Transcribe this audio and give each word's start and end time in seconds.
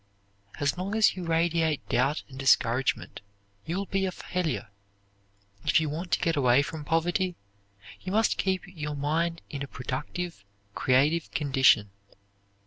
As 0.59 0.79
long 0.79 0.95
as 0.95 1.15
you 1.15 1.23
radiate 1.25 1.87
doubt 1.87 2.23
and 2.27 2.35
discouragement, 2.39 3.21
you 3.67 3.77
will 3.77 3.85
be 3.85 4.07
a 4.07 4.11
failure. 4.11 4.69
If 5.63 5.79
you 5.79 5.89
want 5.91 6.09
to 6.13 6.19
get 6.19 6.35
away 6.35 6.63
from 6.63 6.83
poverty, 6.83 7.35
you 7.99 8.11
must 8.11 8.39
keep 8.39 8.63
your 8.67 8.95
mind 8.95 9.43
in 9.51 9.61
a 9.61 9.67
productive, 9.67 10.43
creative 10.73 11.29
condition. 11.29 11.91